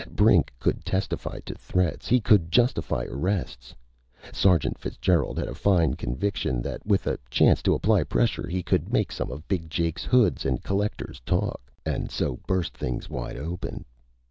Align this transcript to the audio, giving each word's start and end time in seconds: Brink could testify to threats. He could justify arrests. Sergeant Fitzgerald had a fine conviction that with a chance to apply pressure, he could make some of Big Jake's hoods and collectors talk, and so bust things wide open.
Brink 0.15 0.51
could 0.59 0.83
testify 0.83 1.41
to 1.41 1.53
threats. 1.53 2.07
He 2.07 2.19
could 2.19 2.51
justify 2.51 3.03
arrests. 3.07 3.75
Sergeant 4.33 4.79
Fitzgerald 4.79 5.37
had 5.37 5.47
a 5.47 5.53
fine 5.53 5.93
conviction 5.93 6.59
that 6.63 6.83
with 6.83 7.05
a 7.05 7.19
chance 7.29 7.61
to 7.61 7.75
apply 7.75 8.05
pressure, 8.05 8.47
he 8.47 8.63
could 8.63 8.91
make 8.91 9.11
some 9.11 9.29
of 9.29 9.47
Big 9.47 9.69
Jake's 9.69 10.05
hoods 10.05 10.43
and 10.43 10.63
collectors 10.63 11.21
talk, 11.23 11.61
and 11.85 12.09
so 12.09 12.39
bust 12.47 12.73
things 12.75 13.11
wide 13.11 13.37
open. 13.37 13.85